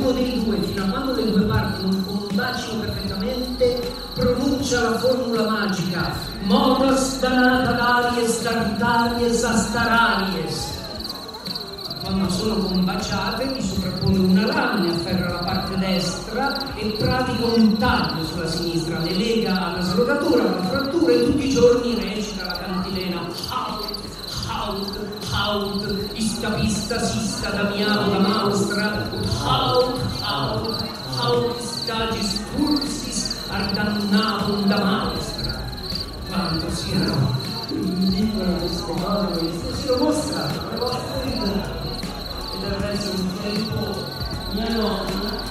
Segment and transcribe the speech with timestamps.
[0.00, 5.48] uno dei due, fino a quando le due parti non combaciano perfettamente, pronuncia la formula
[5.48, 6.12] magica
[6.42, 10.78] Modos danata daries dagitaries astararies
[12.10, 18.24] quando sono combaciate mi sovrappone una lana, afferra la parte destra e pratica un taglio
[18.24, 23.20] sulla sinistra, le lega alla slogatura, alla frattura e tutti i giorni recita la cantilena.
[23.50, 23.94] Haut,
[24.48, 24.98] Haut,
[25.30, 29.08] Haut, iscapista, sista, damiano, da maustra,
[29.50, 29.82] hau,
[30.22, 30.58] hau,
[31.18, 33.20] hau, scagis pulsis
[33.50, 35.54] ardam navum da maestra.
[36.28, 37.14] Quando si era
[37.70, 39.38] un libro di scomodo,
[39.74, 41.62] si lo mostra, la vostra vita.
[42.54, 43.82] E del resto un tempo
[44.54, 45.49] mia nonna,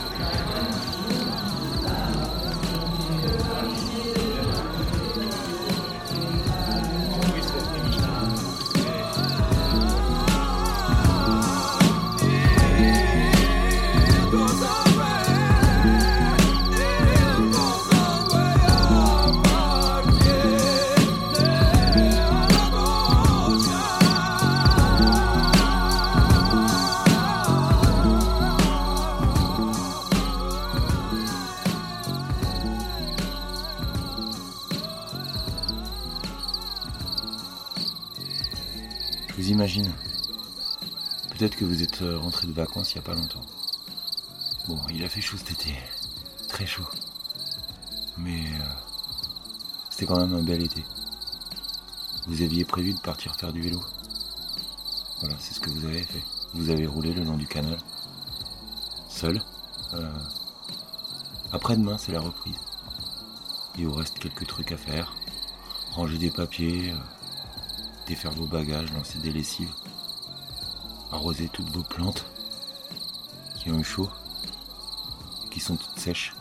[42.02, 43.46] Euh, rentré de vacances il n'y a pas longtemps.
[44.68, 45.76] Bon, il a fait chaud cet été.
[46.48, 46.88] Très chaud.
[48.18, 48.64] Mais euh,
[49.90, 50.84] c'était quand même un bel été.
[52.28, 53.82] Vous aviez prévu de partir faire du vélo.
[55.20, 56.24] Voilà, c'est ce que vous avez fait.
[56.54, 57.78] Vous avez roulé le long du canal.
[59.10, 59.42] Seul.
[59.94, 60.10] Euh,
[61.52, 62.60] Après-demain, c'est la reprise.
[63.78, 65.16] Il vous reste quelques trucs à faire.
[65.92, 66.94] Ranger des papiers,
[68.08, 69.74] défaire vos bagages, lancer des lessives,
[71.12, 72.26] arroser toutes vos plantes
[73.60, 74.10] qui ont eu chaud,
[75.52, 76.34] qui sont toutes sèches.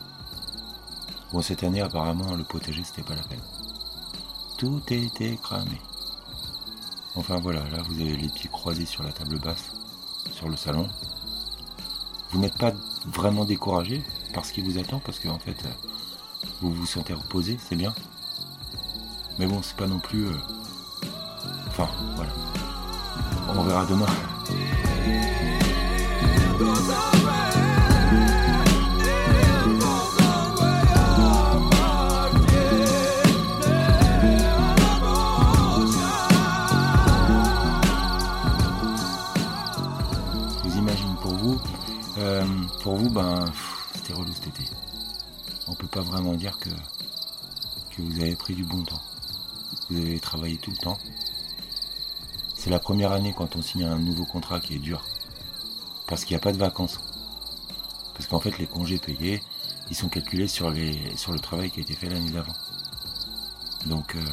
[1.33, 3.41] Bon, cette année, apparemment, le potager, c'était pas la peine.
[4.57, 5.81] Tout était cramé.
[7.17, 9.73] Enfin voilà, là, vous avez les pieds croisés sur la table basse,
[10.33, 10.89] sur le salon.
[12.31, 12.73] Vous n'êtes pas
[13.07, 14.03] vraiment découragé
[14.35, 17.77] par ce qui vous attend, parce que en fait, euh, vous vous sentez reposé, c'est
[17.77, 17.95] bien.
[19.39, 20.27] Mais bon, c'est pas non plus.
[20.27, 20.37] euh,
[21.69, 22.33] Enfin, voilà.
[23.49, 24.07] On verra demain.
[41.21, 41.61] Pour vous.
[42.19, 42.45] euh,
[42.83, 43.45] pour vous, ben,
[43.95, 44.65] c'était relou cet été.
[45.67, 46.71] On peut pas vraiment dire que
[47.99, 49.03] vous avez pris du bon temps.
[49.91, 50.99] Vous avez travaillé tout le temps.
[52.61, 55.05] C'est la première année quand on signe un nouveau contrat qui est dur.
[56.09, 56.99] Parce qu'il n'y a pas de vacances.
[58.15, 59.41] Parce qu'en fait, les congés payés,
[59.91, 62.53] ils sont calculés sur, le travail qui a été fait l'année d'avant.
[63.87, 64.25] Donc, euh,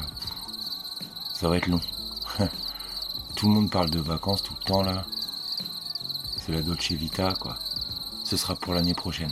[1.35, 1.79] ça va être long.
[3.35, 5.05] tout le monde parle de vacances tout le temps là.
[6.35, 7.59] C'est la Dolce Vita, quoi.
[8.23, 9.31] Ce sera pour l'année prochaine.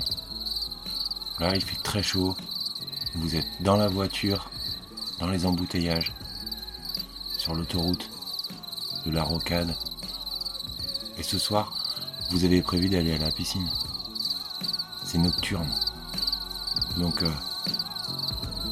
[1.39, 2.37] Là, il fait très chaud.
[3.15, 4.51] Vous êtes dans la voiture,
[5.19, 6.13] dans les embouteillages,
[7.39, 8.12] sur l'autoroute,
[9.05, 9.73] de la rocade.
[11.17, 11.73] Et ce soir,
[12.31, 13.69] vous avez prévu d'aller à la piscine.
[15.03, 15.69] C'est nocturne.
[16.97, 17.29] Donc, euh,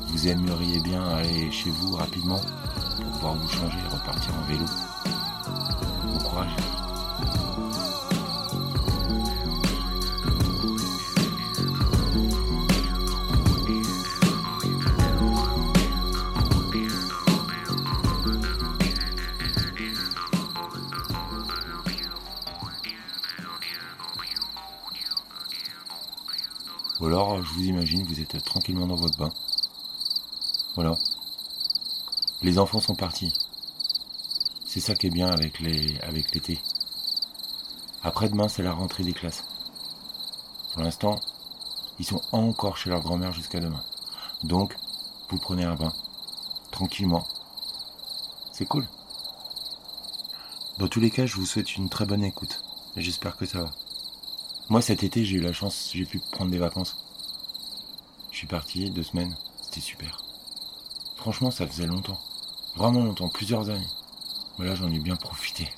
[0.08, 2.42] vous aimeriez bien aller chez vous rapidement
[2.96, 4.66] pour pouvoir vous changer et repartir en vélo.
[6.06, 6.71] Bon courage.
[27.22, 29.32] Je vous imagine, vous êtes tranquillement dans votre bain.
[30.76, 30.98] Voilà.
[32.42, 33.32] Les enfants sont partis.
[34.66, 36.60] C'est ça qui est bien avec les, avec l'été.
[38.04, 39.44] Après-demain, c'est la rentrée des classes.
[40.74, 41.20] Pour l'instant,
[42.00, 43.84] ils sont encore chez leur grand-mère jusqu'à demain.
[44.44, 44.76] Donc,
[45.30, 45.94] vous prenez un bain.
[46.72, 47.28] Tranquillement.
[48.52, 48.88] C'est cool.
[50.80, 52.64] Dans tous les cas, je vous souhaite une très bonne écoute.
[52.98, 53.70] J'espère que ça va.
[54.70, 56.96] Moi, cet été, j'ai eu la chance, j'ai pu prendre des vacances.
[58.42, 59.38] Suis parti deux semaines.
[59.62, 60.24] C'était super.
[61.16, 62.20] Franchement, ça faisait longtemps.
[62.76, 63.86] Vraiment longtemps, plusieurs années.
[64.58, 65.70] Mais là, j'en ai bien profité.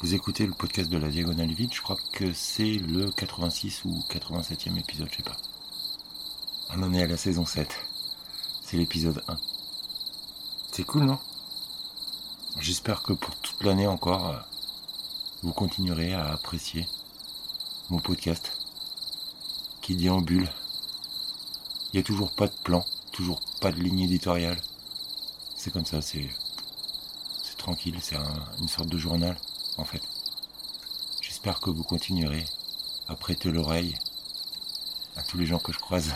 [0.00, 4.02] Vous écoutez le podcast de la Diagonale Vide, je crois que c'est le 86 ou
[4.08, 5.36] 87e épisode, je sais pas.
[6.70, 7.68] On en est à la saison 7.
[8.62, 9.36] C'est l'épisode 1.
[10.72, 11.18] C'est cool, non?
[12.60, 14.38] J'espère que pour toute l'année encore, euh,
[15.42, 16.88] vous continuerez à apprécier
[17.90, 18.56] mon podcast
[19.82, 20.48] qui déambule.
[21.92, 24.58] Il n'y a toujours pas de plan, toujours pas de ligne éditoriale.
[25.54, 26.28] C'est comme ça, c'est
[27.58, 28.16] tranquille, c'est
[28.60, 29.36] une sorte de journal
[29.76, 30.02] en fait.
[31.20, 32.44] J'espère que vous continuerez
[33.08, 33.94] à prêter l'oreille
[35.16, 36.10] à tous les gens que je croise.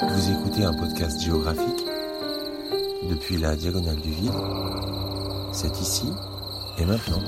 [0.00, 1.84] Vous écoutez un podcast géographique
[3.02, 4.32] depuis la diagonale du vide.
[5.52, 6.06] C'est ici
[6.78, 7.22] et maintenant.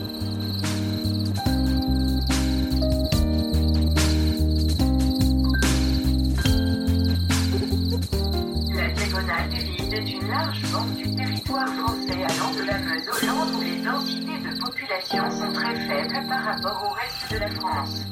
[14.62, 18.04] Densités de population sont très faibles par rapport au reste de la France.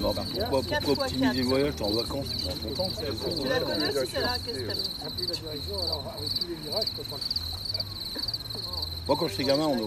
[0.00, 2.88] Non, pourquoi, pourquoi optimiser le voyage T'es en vacances, tu prends ton temps.
[2.96, 3.42] c'est tout.
[3.42, 4.80] Tu la connais aussi celle-là Qu'est-ce que t'as mis?
[9.08, 9.78] Moi, quand j'étais gamin, on,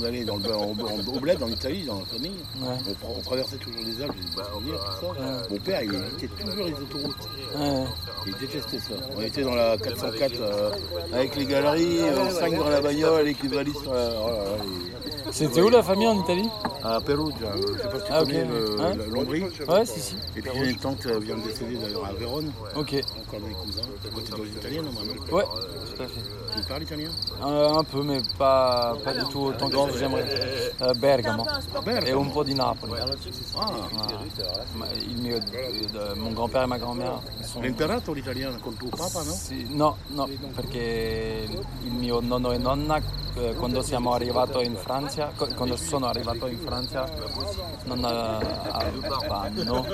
[0.00, 2.32] on allait dans le, en- en- au bled, en Italie, dans la famille.
[2.60, 5.46] On, tra- on traversait toujours les Alpes, des bons souvenirs, tout ça.
[5.50, 7.28] Mon père, il évitait toujours les autoroutes.
[8.26, 8.94] Il détestait ça.
[9.16, 10.70] On était dans la 404 euh,
[11.12, 11.98] avec les galeries,
[12.32, 14.04] 5 dans la bagnole, avec les valises sur la.
[14.08, 14.20] là là,
[14.64, 16.48] et- C'était où la famille en Italie
[16.84, 19.42] à Perugia, euh, je sais pas si tu Ah, connais le- Hein l'Ombrie.
[19.68, 20.14] Ouais, si, si.
[20.36, 22.94] Et puis j'ai une tante qui vient de décéder d'ailleurs à Vérone, Ok.
[23.26, 25.12] encore mes cousins, à côté de l'italienne normalement.
[25.32, 25.44] Ouais,
[25.96, 26.20] tout à fait.
[26.54, 27.08] Tu parles italien
[27.42, 30.26] Euh, un peu, mais pas, pas du tout autant que j'aimerais.
[30.82, 31.44] Euh, Bergamo.
[31.84, 32.06] Bergamo.
[32.06, 32.92] Et un po' di Napoli.
[33.58, 33.70] Ah,
[34.76, 39.22] Ma- il mio- de- mon grand-père et ma grand-mère sont- l'imperato l'italiano con tuo papa,
[39.22, 39.32] no?
[39.32, 41.46] Sì, no, no, perché
[41.84, 43.00] il mio nonno e nonna
[43.36, 47.08] eh, quando siamo arrivato in Francia, co- quando sono arrivato in Francia
[47.84, 49.86] non avevano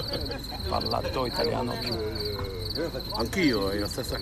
[0.69, 1.94] parlato italiano più.
[3.14, 4.19] Anch'io, è la stessa,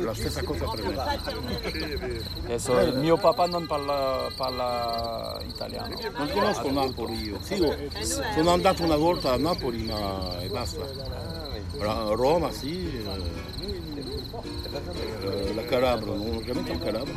[0.00, 2.20] la stessa cosa per me.
[2.44, 5.94] Adesso il mio papà non parla, parla italiano.
[6.16, 7.38] Non conosco Napoli io.
[7.40, 7.66] Sì,
[8.34, 10.84] sono andato una volta a Napoli ma e basta.
[11.78, 12.92] Roma sì.
[12.92, 13.42] eh,
[15.22, 17.14] eh, la Calabria, non ho été en Calabre.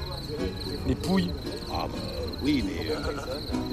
[0.86, 1.34] Les pouilles,
[1.70, 3.00] Ah bah, oui, mais euh.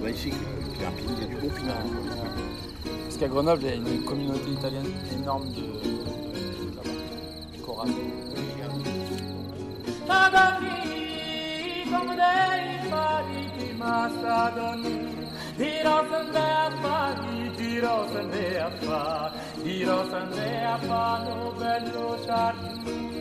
[0.02, 1.76] Il y a du bon pinard.
[3.04, 7.85] parce qu'à Grenoble il y a une communauté italienne énorme de, de, de là-bas, Cora.
[22.75, 23.13] No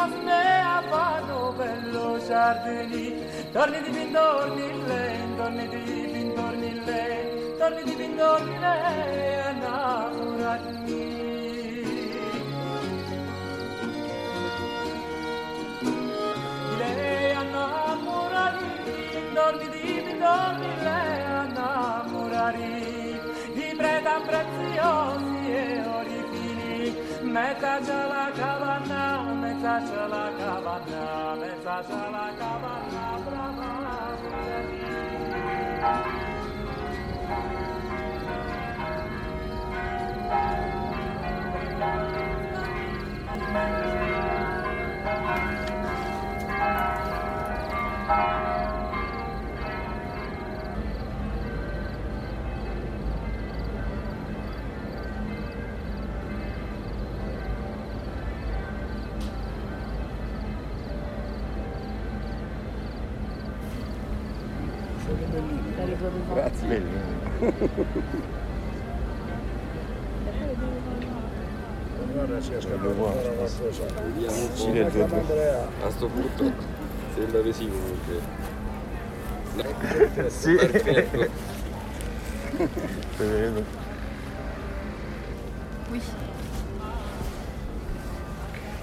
[0.00, 3.14] a vado per lo giardini.
[3.50, 5.76] Torni di pintorni lei torni di
[6.12, 6.32] pin
[6.84, 11.06] lei torni di pin torni lei innamorati.
[16.78, 18.66] Lei innamorati
[19.34, 22.76] torni di pin torni lei innamorati.
[23.54, 25.37] Di preda preziosi
[27.34, 29.02] Meta chala kabana,
[29.40, 33.70] meta chala kabana, meta chala kabana, brahma
[48.08, 48.77] Thank you.
[65.98, 66.34] tue risate.
[66.34, 67.16] Grazie mille.
[72.12, 73.62] Guarda, si è cioè, scappata qualcosa.
[74.54, 75.04] Sì, del tuo.
[75.84, 76.52] A sto punto
[77.14, 78.20] sembra vesino perché...
[79.54, 79.62] No.
[80.02, 80.54] Ecco, sì.
[80.56, 81.30] Perfetto.
[83.16, 83.64] Te vedo.
[85.90, 86.02] Oui.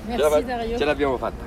[0.07, 1.43] Merci, ce l'abbiamo fatta.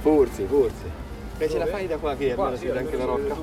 [0.00, 0.99] Forse, forse.
[1.40, 3.34] Beh, ce la fai da qua che almeno si vede anche la rocca.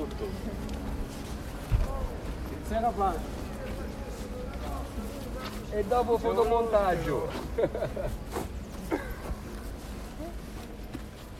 [5.70, 7.28] E dopo fotomontaggio.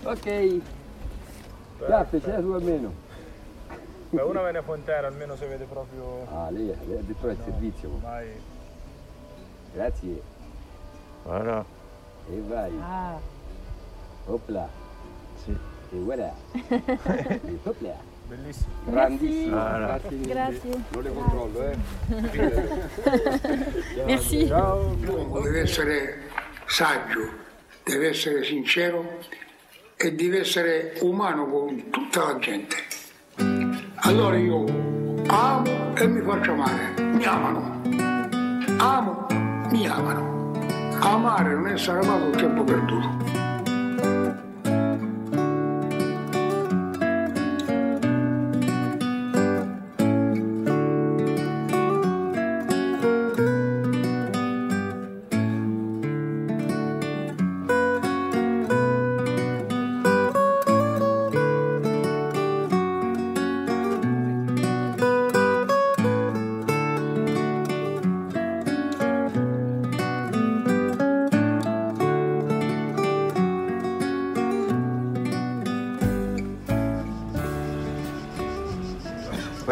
[0.01, 0.61] Ok.
[1.77, 2.95] Piatte, c'è su almeno.
[4.09, 6.25] Beh, una ve ne può intera, almeno se vede proprio...
[6.33, 7.91] Ah, lei addirittura il servizio.
[8.01, 8.29] Vai.
[9.75, 10.23] Grazie.
[11.25, 11.63] Voilà.
[12.31, 12.73] E vai.
[12.81, 13.19] Ah.
[14.27, 14.69] Hopla.
[15.45, 15.78] Sì.
[15.91, 16.33] E voilà.
[18.29, 18.69] Bellissimo.
[18.85, 19.57] Grandissimo.
[19.57, 19.87] Voilà.
[19.87, 20.17] Grazie.
[20.17, 20.33] mille.
[20.33, 20.71] Grazie.
[20.91, 21.77] Non le controllo, eh.
[24.05, 24.47] Merci.
[24.49, 26.29] L'uomo deve essere
[26.67, 27.31] saggio,
[27.85, 29.19] deve essere sincero
[29.97, 32.77] e deve essere umano con tutta la gente.
[34.03, 34.65] Allora io
[35.27, 37.81] amo e mi faccio amare, mi amano.
[38.77, 39.27] Amo,
[39.71, 40.53] mi amano.
[41.01, 43.28] Amare non essere amato è un tempo perduto.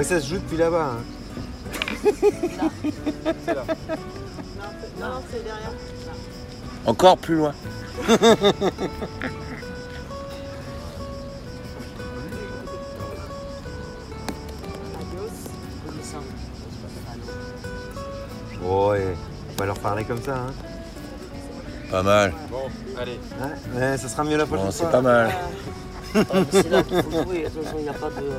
[0.06, 0.92] Ça se joue depuis là-bas.
[0.92, 2.10] hein.
[5.00, 5.72] Non, c'est derrière.
[6.86, 7.52] Encore plus loin.
[18.64, 19.14] Oh, ouais,
[19.54, 20.34] on va leur parler comme ça.
[20.36, 20.52] Hein.
[21.90, 22.32] Pas mal.
[22.50, 22.58] Bon,
[23.00, 23.18] allez.
[23.75, 24.86] Ouais, ouais, ça sera mieux la prochaine Bon, fois.
[24.86, 25.30] c'est pas mal.
[26.50, 28.30] C'est là qu'il faut jouer, de toute façon, il n'y a pas de.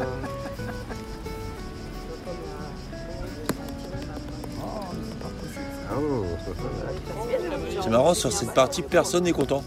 [7.82, 9.64] C'est marrant, sur cette partie, personne n'est content.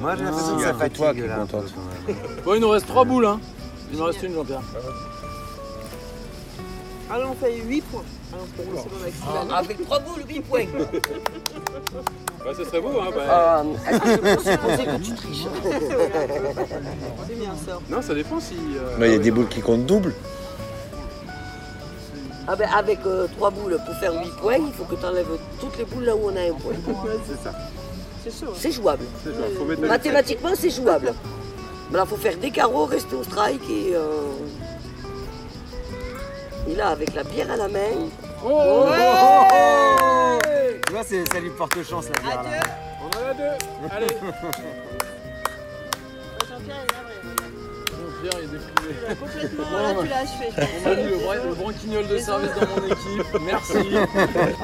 [0.00, 1.74] Moi j'ai l'impression que il y ça a que toi qui peu, contente.
[2.44, 3.40] Bon, il nous reste 3 boules, hein.
[3.92, 4.60] Il nous reste une, Jean-Pierre.
[7.08, 8.02] Allez, on fait 8 points.
[8.32, 9.46] Allez, on peut laisser avec Sylvain.
[9.50, 10.64] Ah, Avec trois boules, 8 points.
[12.44, 13.10] Bah, ce serait beau, hein.
[13.14, 13.22] Bah...
[13.30, 15.46] Ah, Est-ce que je peux supposer que tu triches?
[17.28, 17.78] C'est bien ça.
[17.88, 18.54] Non, ça dépend si.
[18.76, 20.12] euh, Mais il y a des boules qui comptent double.
[22.48, 22.98] Ah ben, Avec
[23.36, 25.26] 3 boules pour faire 8 points, il faut que tu enlèves
[25.60, 26.74] toutes les boules là où on a un point.
[27.26, 27.52] C'est ça.
[28.24, 28.48] C'est hein.
[28.58, 29.04] C'est jouable.
[29.56, 31.12] Faut mettre la- Mathématiquement, c'est jouable.
[31.90, 33.94] Mais là, il faut faire des carreaux, rester au strike et.
[33.94, 34.32] euh,
[36.68, 37.92] Et là, avec la bière à la main.
[38.44, 38.86] Oh,
[40.86, 42.50] Tu vois, c'est- ça lui porte chance la bière là.
[43.02, 43.56] On en a deux.
[43.90, 44.06] Allez.
[49.20, 50.68] Complètement, là, tu l'as achevé.
[50.84, 53.40] On m'a mis le, bran- le branquignol de service dans mon équipe.
[53.44, 53.96] Merci.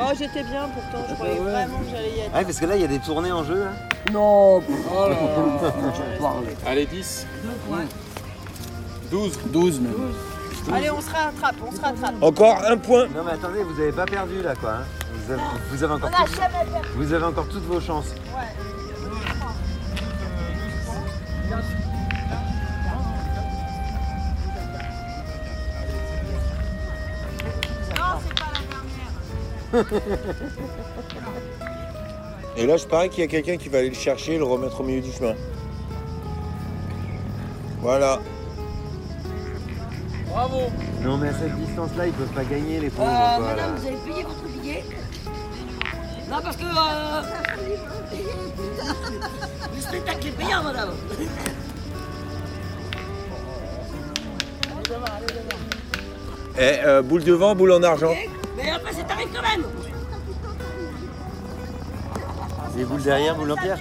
[0.01, 1.07] Oh, j'étais bien pourtant.
[1.09, 2.35] Je croyais vraiment que j'allais y être.
[2.35, 3.61] Ouais, parce que là, il y a des tournées en jeu.
[3.65, 3.71] Là.
[4.13, 5.17] Non Oh là
[6.21, 6.33] là.
[6.67, 7.27] Allez, 10.
[9.11, 9.39] 12.
[9.47, 9.93] 12 même.
[10.73, 12.15] Allez, on se rattrape, on se rattrape.
[12.23, 13.07] Encore un point.
[13.09, 14.71] Non, mais attendez, vous avez pas perdu là, quoi.
[14.71, 14.85] hein.
[15.27, 16.89] Vous, avez, vous avez On encore jamais perdu.
[16.97, 18.15] vous avez encore toutes vos chances.
[32.57, 34.45] Et là, je parie qu'il y a quelqu'un qui va aller le chercher et le
[34.45, 35.35] remettre au milieu du chemin.
[37.81, 38.21] Voilà.
[40.29, 40.59] Bravo.
[41.03, 43.09] Non, mais à cette distance-là, ils peuvent pas gagner les pauvres.
[43.09, 43.57] Euh, voilà.
[43.57, 44.85] madame, vous avez payé votre billet
[46.31, 46.65] Non, parce que.
[46.65, 47.23] euh,
[49.75, 50.91] Le spectacle est payant, madame.
[56.59, 58.15] Eh, euh, boule de vent, boule en argent.
[62.77, 63.79] Les boules derrière, boules en pierre.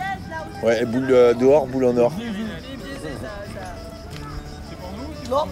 [0.63, 2.11] Ouais, et boule euh, dehors, boule en or.
[5.29, 5.47] Non.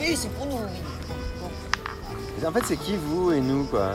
[0.00, 0.60] Oui, c'est pour nous.
[2.46, 3.92] En fait, c'est qui vous et nous, quoi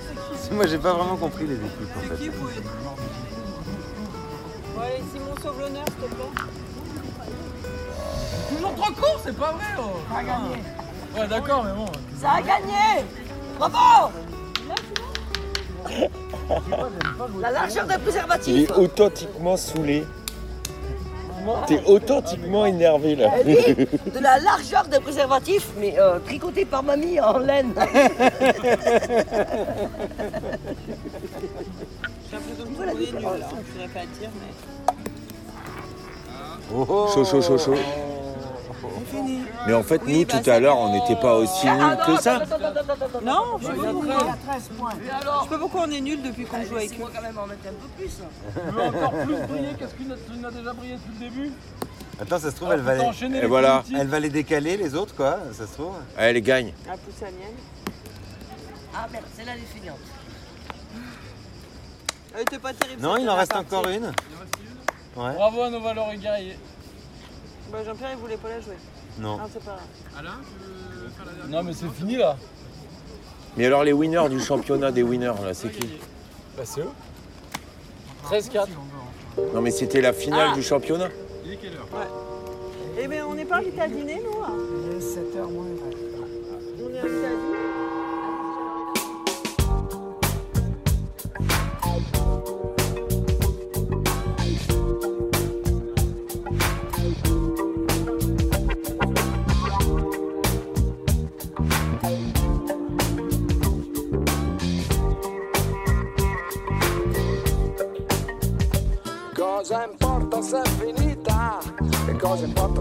[0.52, 2.30] Moi, j'ai pas vraiment compris les équipes, en fait.
[4.74, 6.24] Bon, allez, Simon, sauve l'honneur, s'il te plaît.
[8.48, 9.64] Toujours trop court, c'est pas vrai.
[9.78, 9.98] Oh.
[10.10, 10.62] Ça a gagné.
[11.16, 11.86] Ouais, d'accord, mais bon.
[12.20, 13.04] Ça a gagné
[13.58, 14.12] Bravo
[17.40, 20.04] La largeur d'un Il préservatif est authentiquement saoulé.
[21.66, 23.30] T'es authentiquement énervé là.
[23.38, 23.74] Elle dit
[24.14, 27.72] de la largeur d'un préservatif, mais euh, tricoté par mamie en laine.
[27.76, 27.82] J'ai
[32.32, 33.08] l'impression que nul.
[33.08, 34.94] Je pourrais pas dire, mais.
[36.74, 37.06] Oh, oh.
[37.14, 37.74] Chaud, chaud, chaud, chaud.
[39.66, 42.40] Mais en fait, nous, tout à l'heure, on n'était pas aussi nuls que ça.
[43.22, 44.36] Non, je sais pas pourquoi.
[44.46, 44.90] 13 points.
[45.00, 47.04] Je sais pas pourquoi on est nul depuis qu'on joue avec eux.
[47.14, 48.10] quand même en mettre un peu plus.
[48.10, 51.52] Tu veux encore plus briller qu'est-ce qu'il a déjà brillé depuis le début
[52.20, 53.36] Attends, ça se trouve, elle va, les...
[53.36, 53.84] Et voilà.
[53.96, 55.94] elle va les décaler, les autres, quoi, ça se trouve.
[56.16, 56.72] Elle gagne.
[56.88, 57.54] Ah, pousser la mienne.
[58.92, 59.98] Ah merde, c'est là les feignantes.
[62.34, 63.00] Elle était pas terrible.
[63.00, 63.72] Non, il en reste partie.
[63.72, 64.06] encore une.
[64.06, 65.34] Ouais.
[65.34, 66.58] Bravo à nos valeureux guerriers.
[67.70, 68.76] Bah, Jean-Pierre, il voulait pas la jouer.
[69.18, 69.38] Non.
[69.40, 69.76] Ah, c'est pas
[70.14, 70.36] grave.
[71.48, 72.36] Non mais c'est fini là.
[73.56, 75.88] Mais alors, les winners du championnat des winners, là, c'est qui
[76.56, 76.90] Bah c'est eux.
[78.24, 78.68] 13-4.
[79.54, 80.54] Non, mais c'était la finale Ah.
[80.54, 81.08] du championnat.
[83.00, 84.52] Eh bien, on n'est pas invité à dîner, nous hein
[84.86, 87.37] Il est 7h moins On est invité à dîner.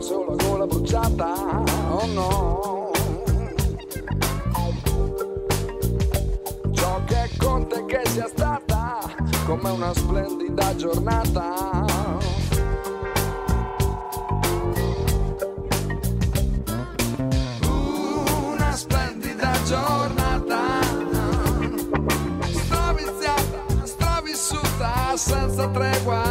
[0.08, 1.34] Cosa importa se ho la gola bruciata?
[1.89, 2.91] Oh no.
[6.72, 9.00] Ciò che conta è che sia stata
[9.46, 11.86] come una splendida giornata.
[17.65, 20.82] Una splendida giornata
[22.54, 26.27] straviziata, stravissuta senza tregua.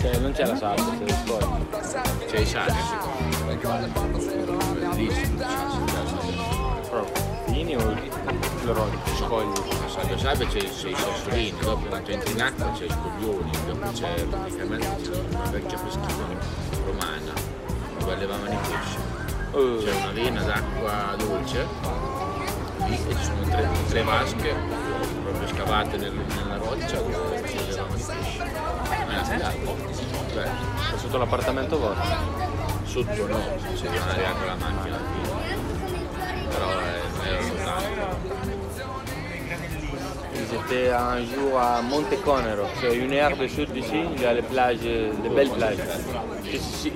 [0.00, 2.26] Cioè, non c'è la salsa, se lo scogli.
[2.26, 2.89] C'è i sassi.
[8.72, 8.98] Rogli?
[9.16, 9.52] Scogli.
[9.88, 13.90] Salve salve c'è, c'è i sassolini, dopo quando entri in acqua c'è i scoglioni, dopo
[13.92, 16.38] c'è praticamente c'è una vecchia peschina
[16.84, 17.32] romana
[17.98, 18.98] dove allevavano i pesci.
[19.84, 21.66] C'è una vena d'acqua dolce
[22.86, 24.54] lì e ci sono tre, tre vasche
[25.22, 28.38] proprio scavate nel- nella roccia dove si allevavano i pesci.
[28.38, 29.54] Ma è una figata.
[30.32, 32.38] Cioè, È sotto l'appartamento vostro?
[32.84, 33.38] sotto no,
[33.74, 35.69] c'è un'area con la macchina qui.
[40.52, 44.32] Étaient un jour à Monte Conero, c'est une heure de sud d'ici, il y a
[44.34, 45.76] les plages, de belles plages.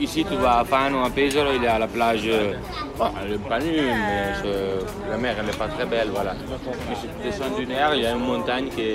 [0.01, 2.29] Ici, tu vas à Fano, à Pesaro, il y a la plage,
[2.99, 6.35] bon, elle est pas nulle, mais c'est- la mer n'est pas très belle, voilà.
[6.89, 8.87] Mais si descends d'une heure, il y a une montagne qui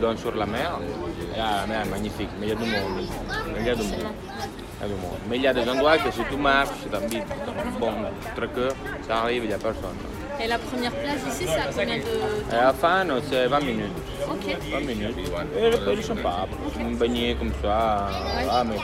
[0.00, 0.78] donne sur la mer,
[1.36, 3.06] la mer est magnifique, mais il y a du monde,
[3.62, 5.18] du monde.
[5.30, 7.92] Mais il y a des endroits que si tu marches, habites un bon
[8.36, 8.72] traqueur,
[9.06, 9.96] ça arrive, il n'y a personne.
[10.40, 13.92] Et la première plage ici, c'est à combien de Et à Fano, c'est 20 minutes.
[14.28, 14.56] Ok.
[14.72, 15.16] 20 minutes.
[15.56, 16.46] Et les pays sont pas.
[16.78, 18.08] Me baigner comme ça.
[18.50, 18.76] Ah, mais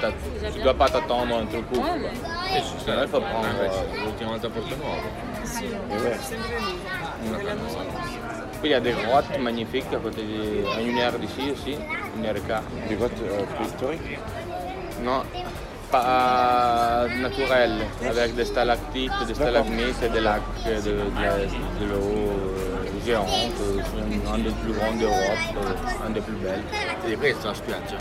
[0.53, 1.65] tu dois pas t'attendre un truc.
[1.73, 2.57] Ouais, quoi.
[2.57, 3.47] Et sinon, il faut prendre.
[3.49, 5.09] Invece, l'ultima volta a Porto Nuovo.
[5.63, 6.17] Et ouais.
[8.61, 11.77] Puis il y a des grottes magnifiques à côté de, à une heure d'ici aussi,
[12.17, 12.63] une heure et quart.
[12.89, 14.19] Des grottes euh, préhistoriques?
[15.05, 15.23] Non,
[15.91, 21.37] pas naturelles, avec des stalactites, des stalagmites et des lacs de, de, la-
[21.81, 23.29] de l'eau euh, géante,
[23.61, 26.63] euh, c'est un des plus grands d'Europe, euh, un des plus belles.
[27.07, 27.97] E questa la spiaggia.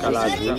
[0.00, 0.54] Calazza.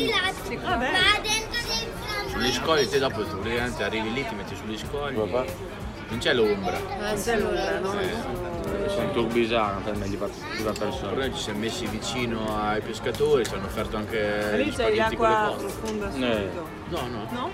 [2.32, 5.16] Sugli scogli te dopo tu praticamente arrivi lì, ti metti sugli scogli.
[5.16, 6.78] Non c'è l'ombra.
[7.02, 7.96] Ah, c'est l'ombra, non
[8.89, 10.30] Sono tour bizarre, en fait, mais di per
[10.78, 11.12] persona.
[11.13, 15.30] Però ci siamo messi vicino ai pescatori, ci hanno offerto anche Lì gli spaghetti con
[15.30, 16.12] le profonda Eh.
[16.12, 16.67] subito.
[16.89, 17.28] No, no.
[17.32, 17.49] No?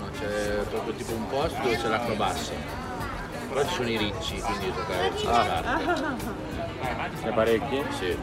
[0.00, 2.52] No, c'è proprio tipo un posto dove c'è l'acqua bassa.
[3.48, 5.44] Però ci sono i ricci, quindi tocca averci le Ah.
[5.44, 7.24] scarpe.
[7.24, 7.82] Ne parecchi?
[7.98, 8.16] Sì.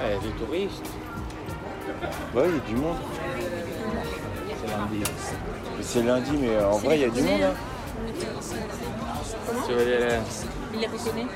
[0.00, 0.88] Eh, des touristes.
[2.34, 2.62] Ouais, il
[4.90, 5.02] lundi.
[5.80, 7.42] C'est lundi, mais euh, en vrai, il y a du monde.
[7.42, 7.54] hein.
[9.66, 10.20] Tu veux dire.
[10.74, 11.26] Il les reconnaît.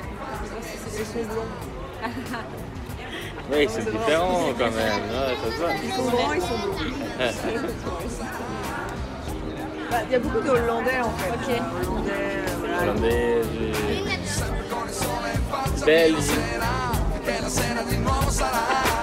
[3.52, 5.70] Oui, c'est différent quand même, ouais, ça se voit.
[5.82, 6.74] Ils sont grands, ils sont blonds.
[9.88, 11.61] Bah, Il y a beaucoup de Hollandais en fait.
[12.82, 13.40] Hollandais,
[18.38, 18.95] voilà.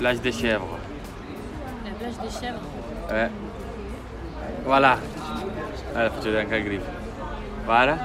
[0.00, 0.78] Plage des chèvres.
[1.84, 2.60] La plage des chèvres.
[3.12, 3.28] Eh.
[4.64, 4.98] Voilà.
[5.94, 6.84] Allora, faccio vedere anche grifo.
[7.66, 7.98] Guarda.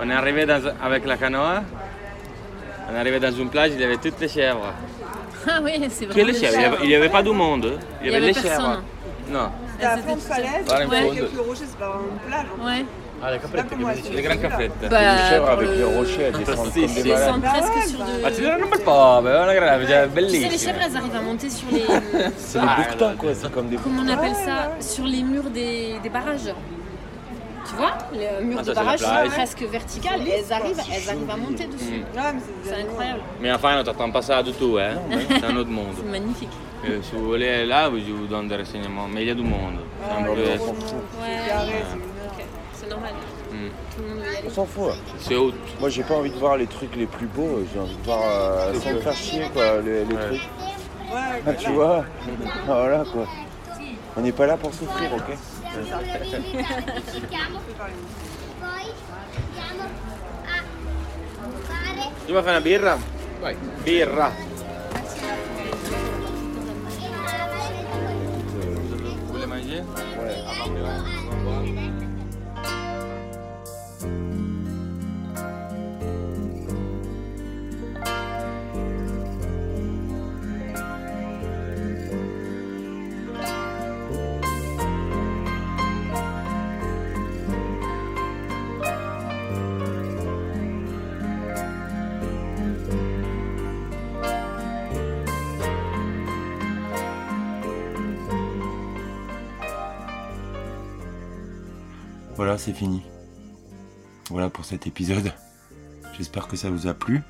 [0.00, 1.60] On est arrivé dans, avec la canoë.
[2.88, 4.72] On est arrivé dans une plage, il y avait toutes les chèvres.
[5.44, 7.32] Ah oui, c'est Que vraiment les des chèvres, il y avait- n'y avait pas du
[7.32, 7.64] monde.
[7.66, 7.78] hein.
[8.00, 8.48] Il y Il y avait avait les chèvres.
[8.48, 8.82] personne.
[9.30, 9.48] Non.
[9.72, 11.22] C'était à fond de falaise, Voilà, fondo.
[11.34, 12.46] le rocher, c'est pas vraiment une plage.
[12.64, 12.84] Ouais.
[13.24, 14.14] Ah, le caprette, Là, comment che è dici?
[14.14, 14.88] Le gran caprette.
[14.88, 17.18] Bah, les chèvres avec le- les rochers, elles descendent Sì, comme des malades.
[17.20, 18.34] descendent presque sur de.
[18.34, 20.96] Ci danno un bel po', beh, è una grave, cioè, Tu sais, les chèvres, elles
[20.96, 21.84] arrivent à monter sur les.
[22.36, 26.00] C'est des bouquetins quoi, c'est comme des Comment on appelle ça Sur les murs des,
[26.02, 26.52] des barrages.
[27.64, 30.80] Tu vois Les murs Ah, de c'est la barrage sont presque verticales et elles arrivent,
[30.92, 32.02] elles arrivent à monter dessus.
[32.02, 32.16] Mm.
[32.16, 33.20] Ouais, mais c'est C'est incroyable.
[33.40, 34.94] Mais enfin, on t'attend pas ça du tout, hein.
[35.28, 35.94] C'est un autre monde.
[35.96, 36.50] C'est magnifique.
[36.84, 39.06] Euh, si vous voulez aller là, je vous donne des renseignements.
[39.08, 39.78] Mais il y a du monde.
[40.04, 41.84] C'est un peu- Ouais, Carré,
[42.82, 43.12] c'est normal.
[43.52, 43.56] Mm.
[43.96, 44.46] Tout le monde veut y aller.
[44.46, 44.90] On s'en fout.
[44.92, 44.96] hein.
[45.20, 45.52] C'est haut.
[45.80, 48.20] Moi j'ai pas envie de voir les trucs les plus beaux, j'ai envie de voir
[48.24, 50.20] euh, sans me faire chier quoi, les, les Ouais.
[50.26, 50.40] trucs.
[51.12, 52.04] Ouais, Ah, tu vois
[52.66, 53.26] Voilà quoi.
[54.16, 55.36] On n'est pas là pour souffrir, ok
[62.26, 62.96] Tu vuoi fare una birra?
[63.40, 63.56] Vai.
[63.84, 64.30] Birra.
[102.34, 103.02] Voilà, c'est fini.
[104.30, 105.32] Voilà pour cet épisode.
[106.16, 107.22] J'espère que ça vous a plu.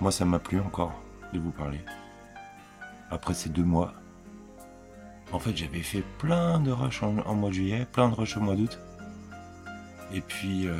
[0.00, 1.00] Moi, ça m'a plu encore
[1.32, 1.80] de vous parler.
[3.10, 3.94] Après ces deux mois.
[5.30, 8.40] En fait, j'avais fait plein de rushs en, mois de juillet, plein de rushs au
[8.40, 8.80] mois d'août.
[10.12, 10.74] Et puis, euh,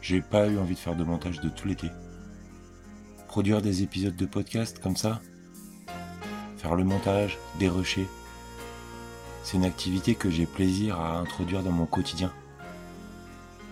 [0.00, 1.90] j'ai pas eu envie de faire de montage de tout l'été.
[3.26, 5.20] Produire des épisodes de podcast comme ça,
[6.56, 8.06] faire le montage, dérusher,
[9.48, 12.30] c'est une activité que j'ai plaisir à introduire dans mon quotidien.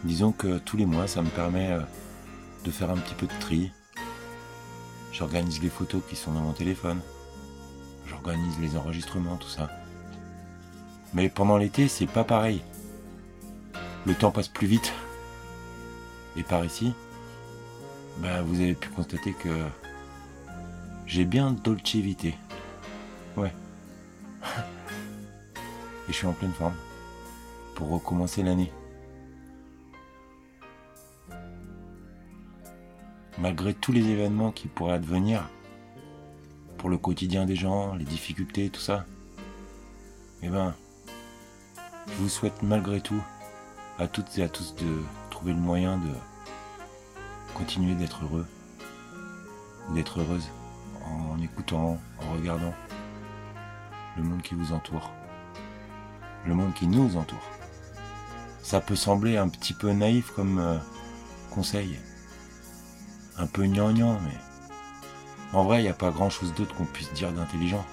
[0.05, 1.83] Disons que tous les mois, ça me permet euh,
[2.65, 3.73] de faire un petit peu de tri.
[5.13, 6.99] J'organise les photos qui sont dans mon téléphone.
[8.07, 9.69] J'organise les enregistrements, tout ça.
[11.13, 12.63] Mais pendant l'été, c'est pas pareil.
[14.07, 14.95] Le temps passe plus vite.
[16.39, 16.95] Et par ici,
[18.23, 19.67] bah, vous avez pu constater que
[21.07, 22.35] j'ai bien dolcevité.
[23.37, 23.53] Ouais.
[26.09, 26.77] Et je suis en pleine forme
[27.75, 28.73] pour recommencer l'année.
[33.39, 35.51] Malgré tous les événements qui pourraient advenir
[36.79, 39.05] pour le quotidien des gens, les difficultés, tout ça,
[40.43, 40.75] eh ben,
[42.09, 43.23] je vous souhaite malgré tout
[43.99, 46.11] à toutes et à tous de trouver le moyen de
[47.55, 48.47] continuer d'être heureux,
[49.95, 50.49] d'être heureuse
[51.05, 52.75] en écoutant, en regardant
[54.17, 55.11] le monde qui vous entoure
[56.47, 57.51] le monde qui nous entoure.
[58.63, 60.79] Ça peut sembler un petit peu naïf comme euh,
[61.51, 61.99] conseil,
[63.39, 64.37] un peu gnangnan, mais
[65.53, 67.85] en vrai, il n'y a pas grand chose d'autre qu'on puisse dire d'intelligent.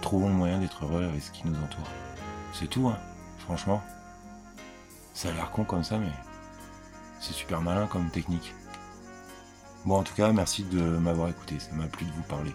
[0.00, 1.88] Trouvons le moyen d'être heureux avec ce qui nous entoure.
[2.52, 2.98] C'est tout, hein,
[3.38, 3.82] franchement.
[5.14, 6.12] Ça a l'air con comme ça, mais
[7.20, 8.54] c'est super malin comme technique.
[9.84, 12.54] Bon, en tout cas, merci de m'avoir écouté, ça m'a plu de vous parler.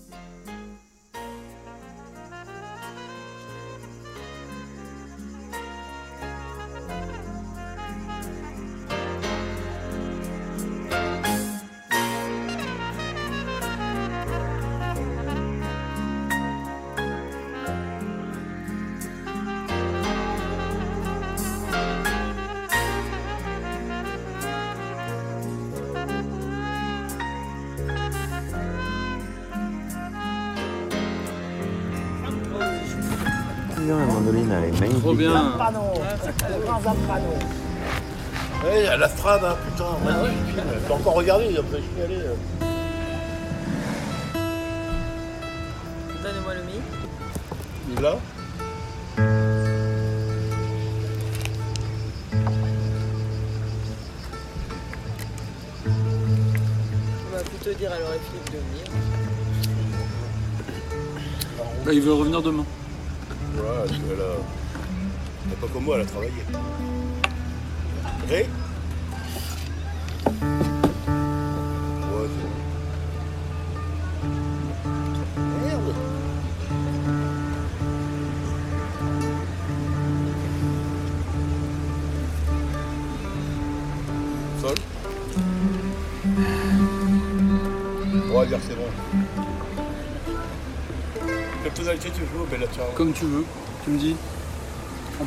[38.64, 40.64] Ouais, à la strade, hein, putain, magnifique film.
[40.86, 42.16] J'ai encore regardé, après je suis allé.
[42.16, 42.34] euh.
[46.22, 46.80] Donnez-moi le mi.
[47.90, 48.16] Il est là
[55.86, 58.84] On va plutôt dire alors à Philippe de venir.
[61.84, 62.64] Bah, il veut revenir demain.
[63.54, 64.24] Voilà, elle, elle a...
[65.48, 66.32] elle pas comme moi, elle a travaillé.
[75.62, 75.94] Merde
[84.60, 84.74] Sol
[88.30, 88.82] On va dire c'est bon.
[91.62, 93.44] Quelle tonalité tu joues, Bella Ciao Comme tu veux,
[93.84, 94.16] tu me dis.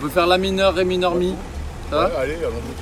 [0.04, 1.34] On peut faire la mineur, ré mineur, mi.
[1.90, 2.74] Ça va Ouais, allez, allons-y.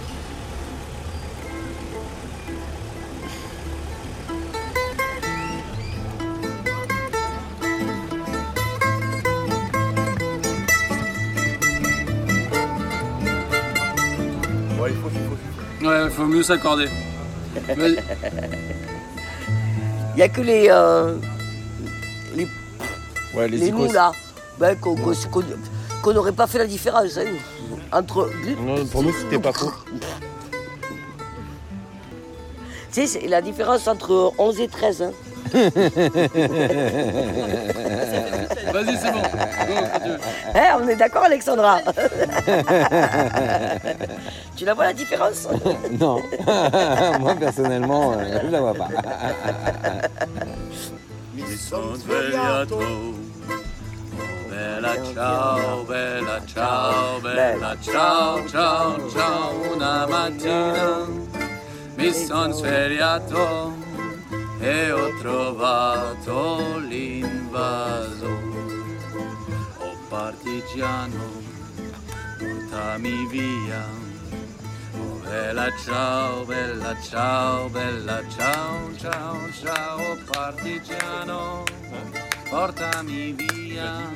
[14.80, 15.36] Ouais, il faut, il faut,
[15.82, 15.88] il faut.
[15.90, 16.88] Ouais, faut mieux s'accorder.
[17.78, 17.98] Il
[20.16, 21.16] n'y a que les, euh,
[22.36, 22.48] les,
[23.36, 23.86] Ouais, les, les icos.
[23.88, 24.12] nous là,
[24.60, 25.44] ben, qu'on qu'on- qu'on-
[26.02, 27.26] qu'on n'aurait pas fait la différence hein,
[27.92, 28.30] entre.
[28.60, 29.72] Non, pour nous, c'était pas faux.
[32.92, 35.02] Tu sais, c'est la différence entre 11 et 13.
[35.04, 35.12] Hein.
[35.54, 35.72] Vas-y,
[38.98, 39.22] c'est bon.
[39.22, 39.28] Go.
[40.56, 41.80] Hein, on est d'accord, Alexandra
[44.56, 45.48] Tu la vois la différence?
[46.00, 46.22] Non.
[47.20, 48.88] Moi, personnellement, euh, je la vois pas.
[51.36, 51.44] Mi.
[54.82, 59.74] Bella ciao, bella ciao, bella ciao, ciao, ciao.
[59.76, 61.06] Una mattina
[61.98, 63.76] mi son svegliato
[64.60, 68.26] e ho trovato l'invaso.
[69.78, 71.30] Oh partigiano,
[72.40, 73.86] portami via.
[74.96, 81.66] Oh bella ciao, bella ciao, bella ciao, ciao, ciao, partigiano,
[82.50, 84.10] portami via,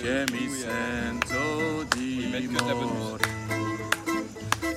[0.00, 3.28] che mi sento di morire.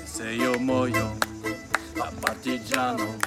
[0.04, 1.18] Se io muoio
[1.94, 3.18] da partigiano,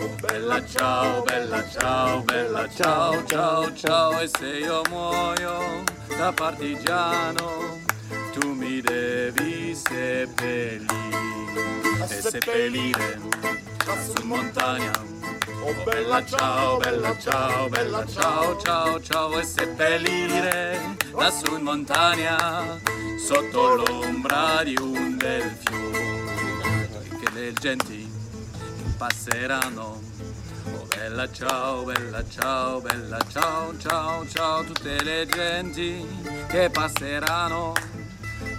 [0.00, 5.82] oh bella ciao, bella ciao, bella ciao, ciao, ciao, e se io muoio
[6.16, 7.80] da partigiano,
[8.32, 10.86] tu mi devi seppellire
[12.02, 13.20] e seppellire
[14.14, 14.92] su montagna.
[15.66, 22.78] Oh bella ciao, bella ciao, bella ciao, ciao, ciao e seppellire lassù in montagna
[23.18, 28.06] sotto l'ombra di un bel fiore che le genti
[28.58, 30.02] che passeranno
[30.70, 36.06] Oh bella ciao, bella ciao, bella ciao, ciao, ciao, tutte le genti
[36.46, 37.72] che passeranno,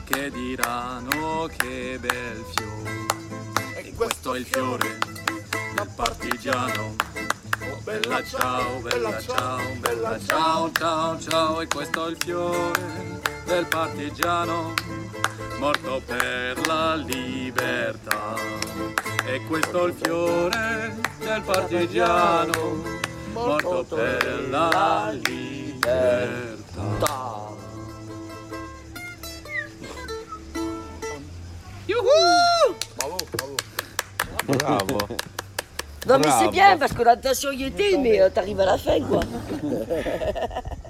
[0.05, 3.83] che diranno che bel fiore.
[3.83, 5.24] E questo è il fiore
[5.75, 6.95] del partigiano.
[7.61, 13.65] Oh bella ciao, bella ciao, bella ciao, ciao, ciao, e questo è il fiore del
[13.65, 14.73] partigiano,
[15.59, 18.35] morto per la libertà.
[19.25, 22.83] E questo è il fiore del partigiano,
[23.33, 26.53] morto per la libertà.
[32.95, 33.55] Bravo, bravo.
[34.45, 35.34] Bravo.
[36.07, 38.99] Non mais c'est bien parce que l'intention y était, mais euh, t'arrives à la fin
[39.01, 39.21] quoi.